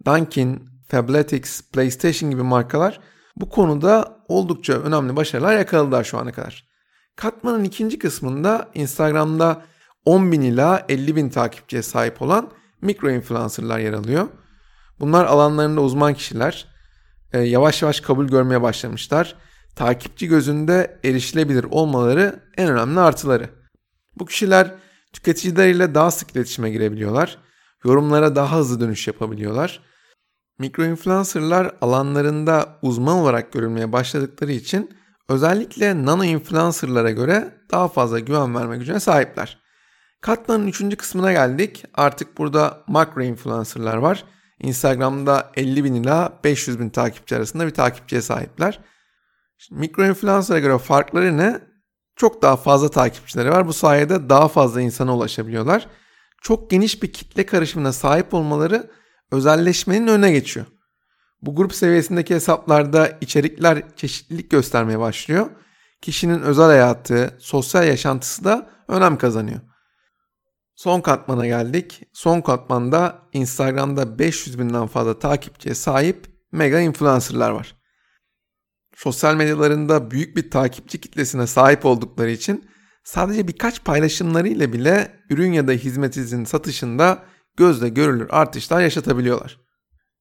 Dunkin, 0.06 0.70
Fabletics, 0.88 1.62
PlayStation 1.62 2.32
gibi 2.32 2.44
markalar 2.44 3.00
bu 3.36 3.50
konuda 3.50 4.18
oldukça 4.28 4.74
önemli 4.74 5.16
başarılar 5.16 5.58
yakaladılar 5.58 6.04
şu 6.04 6.18
ana 6.18 6.32
kadar. 6.32 6.68
Katmanın 7.16 7.64
ikinci 7.64 8.00
kısmında 8.00 8.70
Instagram'da 8.74 9.62
10 10.06 10.32
bin 10.32 10.42
ila 10.42 10.86
50 10.90 11.16
bin 11.16 11.30
takipçiye 11.30 11.82
sahip 11.82 12.22
olan 12.22 12.50
mikro 12.82 13.12
influencerlar 13.12 13.80
yer 13.80 13.94
alıyor. 13.94 14.28
Bunlar 15.00 15.26
alanlarında 15.26 15.82
uzman 15.82 16.14
kişiler. 16.14 16.68
Ee, 17.34 17.40
yavaş 17.40 17.82
yavaş 17.82 18.00
kabul 18.00 18.28
görmeye 18.28 18.62
başlamışlar. 18.62 19.36
Takipçi 19.76 20.28
gözünde 20.28 21.00
erişilebilir 21.04 21.64
olmaları 21.64 22.40
en 22.58 22.70
önemli 22.70 23.00
artıları. 23.00 23.50
Bu 24.20 24.26
kişiler 24.26 24.76
tüketicileriyle 25.14 25.96
daha 25.96 26.12
sık 26.12 26.36
iletişime 26.36 26.70
girebiliyorlar. 26.72 27.38
Yorumlara 27.86 28.36
daha 28.36 28.58
hızlı 28.58 28.80
dönüş 28.80 29.08
yapabiliyorlar. 29.08 29.80
Mikro 30.60 30.86
influencerlar 30.86 31.76
alanlarında 31.82 32.80
uzman 32.82 33.18
olarak 33.18 33.52
görülmeye 33.52 33.92
başladıkları 33.92 34.52
için 34.52 34.92
özellikle 35.30 36.06
nano 36.06 36.24
influencerlara 36.24 37.12
göre 37.12 37.56
daha 37.72 37.88
fazla 37.88 38.20
güven 38.20 38.56
verme 38.56 38.78
gücüne 38.78 39.00
sahipler. 39.00 39.62
Katmanın 40.22 40.68
üçüncü 40.68 40.96
kısmına 40.96 41.32
geldik. 41.32 41.86
Artık 41.94 42.38
burada 42.38 42.84
makro 42.88 43.24
influencerlar 43.24 43.98
var. 43.98 44.26
Instagram'da 44.60 45.52
50 45.56 45.84
bin 45.84 45.94
ila 45.94 46.40
500 46.44 46.80
bin 46.80 46.90
takipçi 46.90 47.36
arasında 47.36 47.66
bir 47.66 47.74
takipçiye 47.74 48.22
sahipler. 48.22 48.80
Şimdi 49.62 49.80
mikro 49.80 50.06
influencer'a 50.06 50.60
göre 50.60 50.78
farkları 50.78 51.38
ne? 51.38 51.60
Çok 52.16 52.42
daha 52.42 52.58
fazla 52.58 52.90
takipçileri 52.90 53.50
var. 53.50 53.68
Bu 53.68 53.74
sayede 53.74 54.30
daha 54.30 54.48
fazla 54.48 54.82
insana 54.82 55.16
ulaşabiliyorlar. 55.16 55.88
Çok 56.42 56.70
geniş 56.72 57.04
bir 57.04 57.14
kitle 57.14 57.46
karışımına 57.46 57.94
sahip 57.94 58.34
olmaları 58.34 58.92
özelleşmenin 59.32 60.08
önüne 60.08 60.32
geçiyor. 60.32 60.66
Bu 61.42 61.56
grup 61.56 61.76
seviyesindeki 61.76 62.36
hesaplarda 62.36 63.18
içerikler 63.22 63.96
çeşitlilik 63.96 64.52
göstermeye 64.52 65.00
başlıyor. 65.00 65.50
Kişinin 66.02 66.42
özel 66.42 66.66
hayatı, 66.66 67.38
sosyal 67.40 67.88
yaşantısı 67.88 68.44
da 68.44 68.70
önem 68.88 69.18
kazanıyor. 69.18 69.60
Son 70.76 71.02
katmana 71.02 71.48
geldik. 71.48 72.04
Son 72.14 72.42
katmanda 72.42 73.20
Instagram'da 73.34 74.20
500 74.20 74.60
binden 74.60 74.88
fazla 74.88 75.20
takipçiye 75.20 75.76
sahip 75.76 76.28
mega 76.52 76.80
influencerlar 76.80 77.52
var. 77.52 77.81
Sosyal 79.04 79.36
medyalarında 79.36 80.12
büyük 80.12 80.38
bir 80.38 80.52
takipçi 80.52 81.02
kitlesine 81.02 81.48
sahip 81.48 81.86
oldukları 81.86 82.32
için 82.32 82.70
sadece 83.04 83.48
birkaç 83.48 83.84
paylaşımlarıyla 83.84 84.74
bile 84.74 85.20
ürün 85.30 85.52
ya 85.52 85.68
da 85.68 85.72
hizmetinizin 85.72 86.46
satışında 86.46 87.24
gözle 87.58 87.90
görülür 87.90 88.28
artışlar 88.30 88.82
yaşatabiliyorlar. 88.82 89.60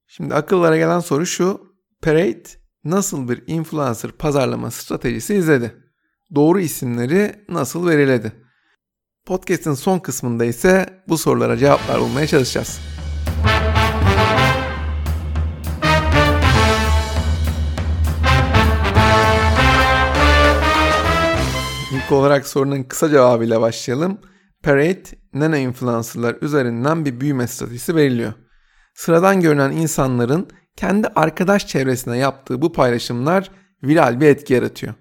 Şimdi 0.06 0.34
akıllara 0.34 0.76
gelen 0.76 1.00
soru 1.00 1.26
şu. 1.26 1.60
Parade 2.02 2.42
nasıl 2.84 3.28
bir 3.28 3.42
influencer 3.46 4.12
pazarlama 4.12 4.70
stratejisi 4.70 5.34
izledi? 5.34 5.74
Doğru 6.34 6.60
isimleri 6.60 7.44
nasıl 7.48 7.86
veriledi? 7.86 8.32
Podcast'in 9.26 9.74
son 9.74 9.98
kısmında 9.98 10.44
ise 10.44 11.02
bu 11.08 11.18
sorulara 11.18 11.56
cevaplar 11.56 12.00
bulmaya 12.00 12.26
çalışacağız. 12.26 12.80
İlk 22.10 22.16
olarak 22.16 22.46
sorunun 22.46 22.82
kısa 22.82 23.08
cevabıyla 23.08 23.60
başlayalım. 23.60 24.18
Parade, 24.62 25.02
nano 25.34 25.56
influencerlar 25.56 26.36
üzerinden 26.40 27.04
bir 27.04 27.20
büyüme 27.20 27.46
stratejisi 27.46 27.96
veriliyor. 27.96 28.32
Sıradan 28.94 29.40
görünen 29.40 29.70
insanların 29.70 30.48
kendi 30.76 31.08
arkadaş 31.08 31.66
çevresine 31.66 32.18
yaptığı 32.18 32.62
bu 32.62 32.72
paylaşımlar 32.72 33.50
viral 33.84 34.20
bir 34.20 34.26
etki 34.26 34.54
yaratıyor. 34.54 34.94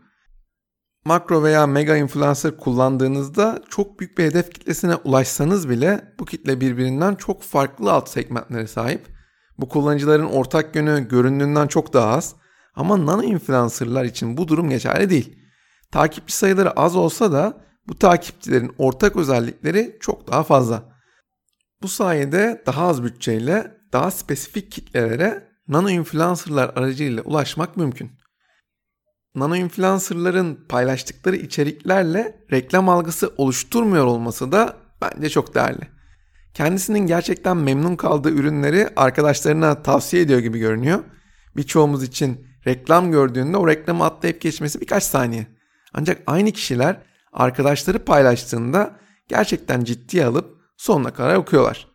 Makro 1.05 1.43
veya 1.43 1.67
mega 1.67 1.95
influencer 1.95 2.57
kullandığınızda 2.57 3.61
çok 3.69 3.99
büyük 3.99 4.17
bir 4.17 4.23
hedef 4.23 4.51
kitlesine 4.53 4.95
ulaşsanız 4.95 5.69
bile 5.69 6.13
bu 6.19 6.25
kitle 6.25 6.61
birbirinden 6.61 7.15
çok 7.15 7.43
farklı 7.43 7.91
alt 7.91 8.09
segmentlere 8.09 8.67
sahip. 8.67 9.07
Bu 9.57 9.69
kullanıcıların 9.69 10.25
ortak 10.25 10.75
yönü 10.75 11.07
göründüğünden 11.07 11.67
çok 11.67 11.93
daha 11.93 12.15
az 12.15 12.35
ama 12.75 13.05
nano 13.05 13.23
influencerlar 13.23 14.05
için 14.05 14.37
bu 14.37 14.47
durum 14.47 14.69
geçerli 14.69 15.09
değil. 15.09 15.38
Takipçi 15.91 16.35
sayıları 16.35 16.71
az 16.71 16.95
olsa 16.95 17.31
da 17.31 17.61
bu 17.87 17.97
takipçilerin 17.97 18.75
ortak 18.77 19.15
özellikleri 19.15 19.97
çok 19.99 20.27
daha 20.27 20.43
fazla. 20.43 20.83
Bu 21.81 21.87
sayede 21.87 22.63
daha 22.65 22.87
az 22.87 23.03
bütçeyle 23.03 23.77
daha 23.93 24.11
spesifik 24.11 24.71
kitlelere 24.71 25.49
nano 25.67 25.89
influencerlar 25.89 26.71
aracılığıyla 26.75 27.23
ulaşmak 27.23 27.77
mümkün. 27.77 28.11
Nano 29.35 29.55
influencerların 29.55 30.65
paylaştıkları 30.69 31.35
içeriklerle 31.35 32.45
reklam 32.51 32.89
algısı 32.89 33.33
oluşturmuyor 33.37 34.05
olması 34.05 34.51
da 34.51 34.77
bence 35.01 35.29
çok 35.29 35.55
değerli. 35.55 35.87
kendisinin 36.53 36.99
gerçekten 36.99 37.57
memnun 37.57 37.95
kaldığı 37.95 38.29
ürünleri 38.29 38.89
arkadaşlarına 38.95 39.81
tavsiye 39.83 40.21
ediyor 40.21 40.39
gibi 40.39 40.59
görünüyor. 40.59 41.03
Birçoğumuz 41.55 42.03
için 42.03 42.47
reklam 42.67 43.11
gördüğünde 43.11 43.57
o 43.57 43.67
reklamı 43.67 44.05
atlayıp 44.05 44.41
geçmesi 44.41 44.81
birkaç 44.81 45.03
saniye. 45.03 45.58
Ancak 45.93 46.21
aynı 46.27 46.51
kişiler 46.51 46.97
arkadaşları 47.33 48.05
paylaştığında 48.05 48.99
gerçekten 49.27 49.83
ciddiye 49.83 50.25
alıp 50.25 50.57
sonuna 50.77 51.13
kadar 51.13 51.35
okuyorlar. 51.35 51.87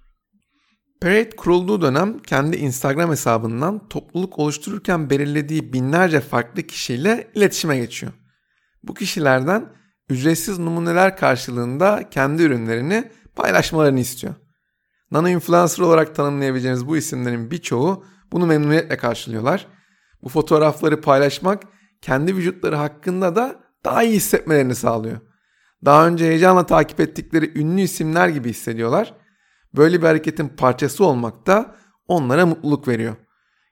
Parade 1.00 1.30
kurulduğu 1.30 1.82
dönem 1.82 2.18
kendi 2.18 2.56
Instagram 2.56 3.10
hesabından 3.10 3.88
topluluk 3.88 4.38
oluştururken 4.38 5.10
belirlediği 5.10 5.72
binlerce 5.72 6.20
farklı 6.20 6.62
kişiyle 6.62 7.30
iletişime 7.34 7.78
geçiyor. 7.78 8.12
Bu 8.82 8.94
kişilerden 8.94 9.72
ücretsiz 10.08 10.58
numuneler 10.58 11.16
karşılığında 11.16 12.10
kendi 12.10 12.42
ürünlerini 12.42 13.10
paylaşmalarını 13.36 14.00
istiyor. 14.00 14.34
Nano 15.10 15.28
influencer 15.28 15.84
olarak 15.84 16.14
tanımlayabileceğiniz 16.14 16.88
bu 16.88 16.96
isimlerin 16.96 17.50
birçoğu 17.50 18.04
bunu 18.32 18.46
memnuniyetle 18.46 18.96
karşılıyorlar. 18.96 19.66
Bu 20.22 20.28
fotoğrafları 20.28 21.00
paylaşmak 21.00 21.62
kendi 22.00 22.36
vücutları 22.36 22.76
hakkında 22.76 23.36
da 23.36 23.63
daha 23.84 24.02
iyi 24.02 24.16
hissetmelerini 24.16 24.74
sağlıyor. 24.74 25.20
Daha 25.84 26.06
önce 26.06 26.26
heyecanla 26.26 26.66
takip 26.66 27.00
ettikleri 27.00 27.58
ünlü 27.58 27.80
isimler 27.80 28.28
gibi 28.28 28.50
hissediyorlar. 28.50 29.14
Böyle 29.76 30.02
bir 30.02 30.06
hareketin 30.06 30.48
parçası 30.48 31.04
olmak 31.04 31.46
da 31.46 31.76
onlara 32.08 32.46
mutluluk 32.46 32.88
veriyor. 32.88 33.16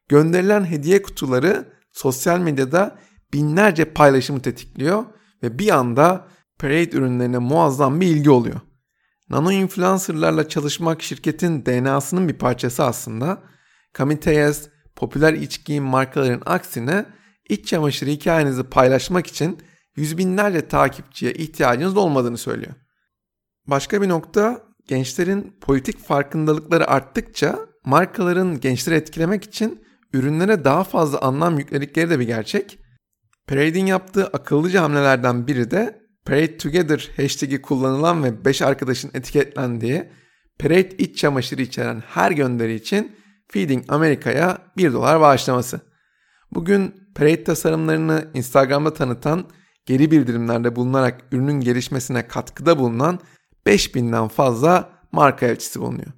Gönderilen 0.09 0.65
hediye 0.65 1.03
kutuları 1.03 1.73
sosyal 1.93 2.39
medyada 2.39 2.99
binlerce 3.33 3.85
paylaşımı 3.85 4.43
tetikliyor 4.43 5.05
ve 5.43 5.59
bir 5.59 5.71
anda 5.71 6.29
Parade 6.59 6.97
ürünlerine 6.97 7.39
muazzam 7.39 8.01
bir 8.01 8.07
ilgi 8.07 8.31
oluyor. 8.31 8.61
Nano 9.31 9.53
influencerlarla 9.53 10.49
çalışmak 10.49 11.03
şirketin 11.03 11.67
DNA'sının 11.67 12.29
bir 12.29 12.39
parçası 12.39 12.85
aslında. 12.85 13.39
Kamiteyes, 13.93 14.69
popüler 14.97 15.33
iç 15.33 15.65
giyim 15.65 15.85
markaların 15.85 16.43
aksine 16.47 17.07
iç 17.49 17.67
çamaşırı 17.67 18.11
hikayenizi 18.11 18.63
paylaşmak 18.63 19.27
için 19.27 19.59
yüz 19.97 20.19
binlerce 20.19 20.69
takipçiye 20.69 21.33
ihtiyacınız 21.33 21.97
olmadığını 21.97 22.39
söylüyor. 22.39 22.73
Başka 23.67 24.03
bir 24.03 24.09
nokta 24.09 24.63
gençlerin 24.89 25.57
politik 25.61 25.99
farkındalıkları 25.99 26.89
arttıkça 26.89 27.59
markaların 27.85 28.61
gençleri 28.61 28.95
etkilemek 28.95 29.45
için 29.45 29.85
ürünlere 30.13 30.65
daha 30.65 30.85
fazla 30.85 31.21
anlam 31.21 31.59
yükledikleri 31.59 32.11
de 32.11 32.19
bir 32.19 32.27
gerçek. 32.27 32.79
Parade'in 33.47 33.87
yaptığı 33.87 34.27
akıllıca 34.27 34.83
hamlelerden 34.83 35.47
biri 35.47 35.71
de 35.71 36.03
Parade 36.27 36.57
Together 36.57 37.11
hashtag'i 37.17 37.63
kullanılan 37.63 38.25
ve 38.25 38.45
5 38.45 38.63
arkadaşın 38.63 39.11
etiketlendiği 39.15 40.09
Parade 40.59 40.97
iç 40.97 41.19
çamaşırı 41.19 41.63
içeren 41.63 42.03
her 42.07 42.31
gönderi 42.31 42.75
için 42.75 43.17
Feeding 43.49 43.85
Amerika'ya 43.89 44.59
1 44.77 44.93
dolar 44.93 45.21
bağışlaması. 45.21 45.81
Bugün 46.51 46.95
Parade 47.15 47.45
tasarımlarını 47.45 48.31
Instagram'da 48.35 48.95
tanıtan, 48.95 49.45
geri 49.87 50.11
bildirimlerde 50.11 50.77
bulunarak 50.77 51.21
ürünün 51.33 51.61
gelişmesine 51.61 52.29
katkıda 52.29 52.79
bulunan 52.79 53.19
5000'den 53.67 54.29
fazla 54.29 54.91
marka 55.13 55.47
elçisi 55.47 55.81
bulunuyor. 55.81 56.13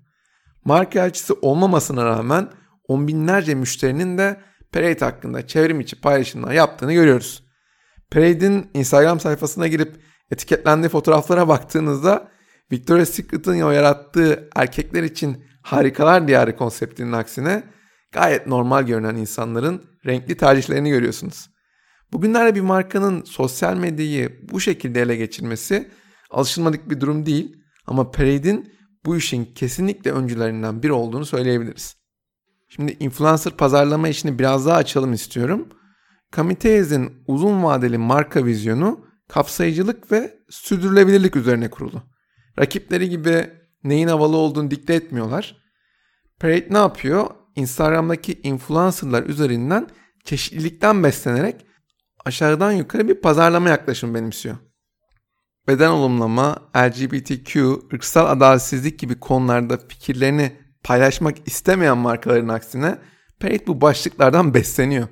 Marka 0.64 1.06
elçisi 1.06 1.32
olmamasına 1.32 2.04
rağmen 2.04 2.48
on 2.88 3.08
binlerce 3.08 3.54
müşterinin 3.54 4.18
de 4.18 4.40
Parade 4.72 5.04
hakkında 5.04 5.46
çevrim 5.46 5.80
içi 5.80 6.00
paylaşımlar 6.00 6.52
yaptığını 6.52 6.92
görüyoruz. 6.92 7.44
Parade'in 8.10 8.70
Instagram 8.74 9.20
sayfasına 9.20 9.66
girip 9.68 9.96
etiketlendiği 10.30 10.88
fotoğraflara 10.88 11.48
baktığınızda 11.48 12.28
Victoria's 12.72 13.10
Secret'ın 13.10 13.54
yarattığı 13.54 14.48
erkekler 14.56 15.02
için 15.02 15.44
harikalar 15.62 16.28
diyarı 16.28 16.56
konseptinin 16.56 17.12
aksine 17.12 17.62
gayet 18.12 18.46
normal 18.46 18.82
görünen 18.82 19.16
insanların 19.16 19.84
renkli 20.06 20.36
tercihlerini 20.36 20.90
görüyorsunuz. 20.90 21.53
Bugünlerde 22.14 22.54
bir 22.54 22.60
markanın 22.60 23.22
sosyal 23.24 23.76
medyayı 23.76 24.40
bu 24.52 24.60
şekilde 24.60 25.02
ele 25.02 25.16
geçirmesi 25.16 25.90
alışılmadık 26.30 26.90
bir 26.90 27.00
durum 27.00 27.26
değil 27.26 27.56
ama 27.86 28.10
Parade'in 28.10 28.72
bu 29.04 29.16
işin 29.16 29.44
kesinlikle 29.44 30.12
öncülerinden 30.12 30.82
biri 30.82 30.92
olduğunu 30.92 31.26
söyleyebiliriz. 31.26 31.96
Şimdi 32.68 32.96
influencer 33.00 33.52
pazarlama 33.52 34.08
işini 34.08 34.38
biraz 34.38 34.66
daha 34.66 34.76
açalım 34.76 35.12
istiyorum. 35.12 35.68
Kamiteyez'in 36.30 37.12
uzun 37.26 37.62
vadeli 37.62 37.98
marka 37.98 38.44
vizyonu 38.44 39.06
kapsayıcılık 39.28 40.12
ve 40.12 40.38
sürdürülebilirlik 40.50 41.36
üzerine 41.36 41.70
kurulu. 41.70 42.02
Rakipleri 42.58 43.08
gibi 43.08 43.50
neyin 43.84 44.08
havalı 44.08 44.36
olduğunu 44.36 44.70
dikte 44.70 44.94
etmiyorlar. 44.94 45.56
Parade 46.40 46.66
ne 46.70 46.78
yapıyor? 46.78 47.26
Instagram'daki 47.56 48.40
influencerlar 48.42 49.22
üzerinden 49.22 49.88
çeşitlilikten 50.24 51.02
beslenerek 51.02 51.66
aşağıdan 52.24 52.72
yukarı 52.72 53.08
bir 53.08 53.14
pazarlama 53.14 53.68
yaklaşımı 53.68 54.14
benimsiyor. 54.14 54.56
Beden 55.68 55.90
olumlama, 55.90 56.56
LGBTQ, 56.76 57.80
ırksal 57.92 58.26
adaletsizlik 58.26 58.98
gibi 58.98 59.20
konularda 59.20 59.78
fikirlerini 59.88 60.52
paylaşmak 60.82 61.48
istemeyen 61.48 61.98
markaların 61.98 62.48
aksine 62.48 62.98
Parade 63.40 63.66
bu 63.66 63.80
başlıklardan 63.80 64.54
besleniyor. 64.54 65.08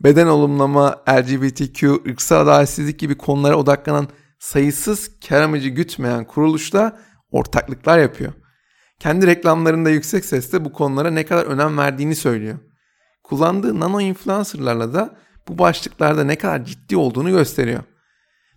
Beden 0.00 0.26
olumlama, 0.26 1.02
LGBTQ, 1.10 2.02
ırksal 2.08 2.40
adaletsizlik 2.40 2.98
gibi 2.98 3.18
konulara 3.18 3.56
odaklanan 3.56 4.08
sayısız 4.38 5.10
kar 5.28 5.42
amacı 5.42 5.68
gütmeyen 5.68 6.24
kuruluşla 6.24 6.98
ortaklıklar 7.30 7.98
yapıyor. 7.98 8.32
Kendi 8.98 9.26
reklamlarında 9.26 9.90
yüksek 9.90 10.24
sesle 10.24 10.64
bu 10.64 10.72
konulara 10.72 11.10
ne 11.10 11.26
kadar 11.26 11.44
önem 11.44 11.78
verdiğini 11.78 12.16
söylüyor. 12.16 12.58
Kullandığı 13.22 13.80
nano 13.80 14.00
influencerlarla 14.00 14.94
da 14.94 15.16
bu 15.48 15.58
başlıklarda 15.58 16.24
ne 16.24 16.36
kadar 16.36 16.64
ciddi 16.64 16.96
olduğunu 16.96 17.30
gösteriyor. 17.30 17.82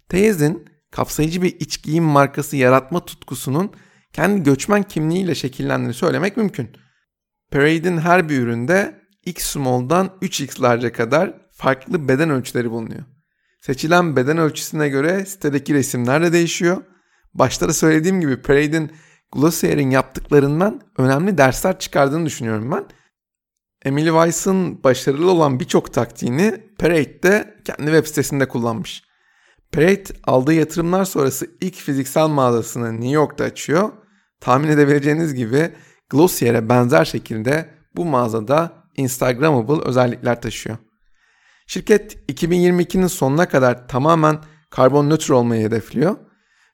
Teyz'in 0.09 0.65
kapsayıcı 0.91 1.41
bir 1.41 1.59
iç 1.59 1.83
giyim 1.83 2.03
markası 2.03 2.57
yaratma 2.57 3.05
tutkusunun 3.05 3.71
kendi 4.13 4.43
göçmen 4.43 4.83
kimliğiyle 4.83 5.35
şekillendiğini 5.35 5.93
söylemek 5.93 6.37
mümkün. 6.37 6.69
Parade'in 7.51 7.97
her 7.97 8.29
bir 8.29 8.39
üründe 8.39 9.01
X 9.25 9.45
small'dan 9.45 10.11
3X 10.21 10.61
large'a 10.61 10.91
kadar 10.91 11.33
farklı 11.51 12.07
beden 12.07 12.29
ölçüleri 12.29 12.71
bulunuyor. 12.71 13.03
Seçilen 13.61 14.15
beden 14.15 14.37
ölçüsüne 14.37 14.89
göre 14.89 15.25
sitedeki 15.25 15.73
resimler 15.73 16.23
de 16.23 16.33
değişiyor. 16.33 16.83
Başta 17.33 17.69
da 17.69 17.73
söylediğim 17.73 18.21
gibi 18.21 18.41
Parade'in 18.41 18.91
Glossier'in 19.31 19.89
yaptıklarından 19.89 20.81
önemli 20.97 21.37
dersler 21.37 21.79
çıkardığını 21.79 22.25
düşünüyorum 22.25 22.71
ben. 22.71 22.85
Emily 23.85 24.09
Weiss'ın 24.09 24.83
başarılı 24.83 25.31
olan 25.31 25.59
birçok 25.59 25.93
taktiğini 25.93 26.63
Parade'de 26.79 27.55
kendi 27.65 27.91
web 27.91 28.05
sitesinde 28.05 28.47
kullanmış. 28.47 29.03
Parade 29.71 30.03
aldığı 30.23 30.53
yatırımlar 30.53 31.05
sonrası 31.05 31.47
ilk 31.61 31.75
fiziksel 31.75 32.27
mağazasını 32.27 32.93
New 32.93 33.09
York'ta 33.09 33.43
açıyor. 33.43 33.91
Tahmin 34.39 34.67
edebileceğiniz 34.67 35.33
gibi 35.33 35.71
Glossier'e 36.09 36.69
benzer 36.69 37.05
şekilde 37.05 37.69
bu 37.95 38.05
mağazada 38.05 38.73
Instagrammable 38.97 39.89
özellikler 39.89 40.41
taşıyor. 40.41 40.77
Şirket 41.67 42.15
2022'nin 42.29 43.07
sonuna 43.07 43.49
kadar 43.49 43.87
tamamen 43.87 44.39
karbon 44.69 45.09
nötr 45.09 45.29
olmayı 45.29 45.65
hedefliyor. 45.65 46.15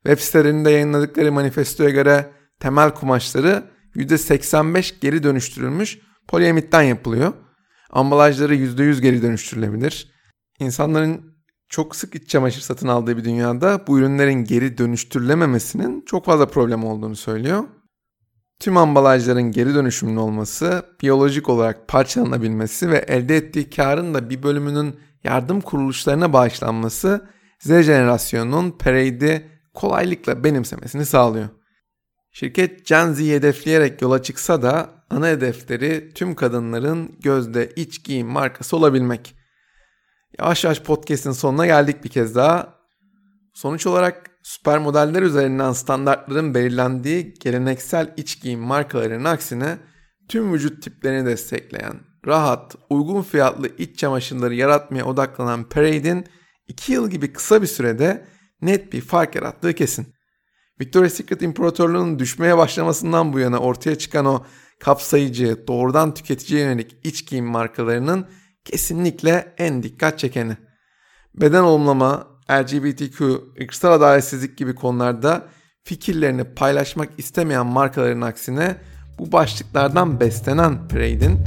Web 0.03 0.19
sitelerinde 0.19 0.71
yayınladıkları 0.71 1.31
manifestoya 1.31 1.89
göre 1.89 2.31
temel 2.59 2.93
kumaşları 2.93 3.63
%85 3.95 4.93
geri 5.01 5.23
dönüştürülmüş 5.23 5.99
poliamitten 6.27 6.81
yapılıyor. 6.81 7.33
Ambalajları 7.89 8.55
%100 8.55 9.01
geri 9.01 9.21
dönüştürülebilir. 9.21 10.11
İnsanların 10.59 11.37
çok 11.69 11.95
sık 11.95 12.15
iç 12.15 12.29
çamaşır 12.29 12.61
satın 12.61 12.87
aldığı 12.87 13.17
bir 13.17 13.23
dünyada 13.23 13.87
bu 13.87 13.99
ürünlerin 13.99 14.43
geri 14.43 14.77
dönüştürülememesinin 14.77 16.03
çok 16.05 16.25
fazla 16.25 16.47
problem 16.47 16.83
olduğunu 16.83 17.15
söylüyor. 17.15 17.63
Tüm 18.59 18.77
ambalajların 18.77 19.51
geri 19.51 19.75
dönüşümlü 19.75 20.19
olması, 20.19 20.85
biyolojik 21.01 21.49
olarak 21.49 21.87
parçalanabilmesi 21.87 22.89
ve 22.89 22.97
elde 22.97 23.37
ettiği 23.37 23.69
karın 23.69 24.13
da 24.13 24.29
bir 24.29 24.43
bölümünün 24.43 24.99
yardım 25.23 25.61
kuruluşlarına 25.61 26.33
bağışlanması 26.33 27.27
Z 27.59 27.67
jenerasyonunun 27.67 28.71
Parade'i 28.71 29.45
kolaylıkla 29.73 30.43
benimsemesini 30.43 31.05
sağlıyor. 31.05 31.49
Şirket 32.39 32.85
Gen 32.85 33.13
Z'yi 33.13 33.35
hedefleyerek 33.35 34.01
yola 34.01 34.21
çıksa 34.23 34.61
da 34.61 34.89
ana 35.09 35.27
hedefleri 35.27 36.11
tüm 36.15 36.35
kadınların 36.35 37.19
gözde 37.19 37.69
iç 37.75 38.03
giyim 38.03 38.27
markası 38.27 38.77
olabilmek. 38.77 39.35
Yavaş 40.39 40.63
yavaş 40.63 40.81
podcast'in 40.81 41.31
sonuna 41.31 41.65
geldik 41.65 42.03
bir 42.03 42.09
kez 42.09 42.35
daha. 42.35 42.73
Sonuç 43.53 43.87
olarak 43.87 44.29
süper 44.43 44.77
modeller 44.77 45.21
üzerinden 45.21 45.71
standartların 45.71 46.53
belirlendiği 46.53 47.33
geleneksel 47.33 48.13
iç 48.17 48.41
giyim 48.41 48.59
markalarının 48.59 49.25
aksine 49.25 49.77
tüm 50.29 50.53
vücut 50.53 50.83
tiplerini 50.83 51.25
destekleyen, 51.25 51.99
rahat, 52.27 52.75
uygun 52.89 53.21
fiyatlı 53.21 53.69
iç 53.77 53.99
çamaşırları 53.99 54.55
yaratmaya 54.55 55.05
odaklanan 55.05 55.69
Parade'in 55.69 56.25
2 56.67 56.93
yıl 56.93 57.09
gibi 57.09 57.33
kısa 57.33 57.61
bir 57.61 57.67
sürede 57.67 58.25
net 58.61 58.93
bir 58.93 59.01
fark 59.01 59.35
yarattığı 59.35 59.73
kesin. 59.73 60.16
Victoria's 60.81 61.13
Secret 61.13 61.41
İmparatorluğu'nun 61.41 62.19
düşmeye 62.19 62.57
başlamasından 62.57 63.33
bu 63.33 63.39
yana 63.39 63.57
ortaya 63.57 63.97
çıkan 63.97 64.25
o 64.25 64.43
kapsayıcı, 64.79 65.67
doğrudan 65.67 66.13
tüketiciye 66.13 66.61
yönelik 66.61 66.95
iç 67.03 67.27
giyim 67.27 67.45
markalarının 67.45 68.25
kesinlikle 68.65 69.53
en 69.57 69.83
dikkat 69.83 70.19
çekeni. 70.19 70.57
Beden 71.35 71.63
olumlama, 71.63 72.27
LGBTQ, 72.51 73.41
ırksal 73.61 73.91
adaletsizlik 73.91 74.57
gibi 74.57 74.75
konularda 74.75 75.47
fikirlerini 75.83 76.43
paylaşmak 76.43 77.09
istemeyen 77.17 77.65
markaların 77.65 78.21
aksine 78.21 78.77
bu 79.19 79.31
başlıklardan 79.31 80.19
beslenen 80.19 80.87
Parade'in 80.87 81.39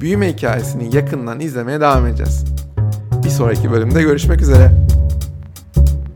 büyüme 0.00 0.32
hikayesini 0.32 0.96
yakından 0.96 1.40
izlemeye 1.40 1.80
devam 1.80 2.06
edeceğiz. 2.06 2.44
Bir 3.24 3.30
sonraki 3.30 3.72
bölümde 3.72 4.02
görüşmek 4.02 4.40
üzere. 4.40 4.70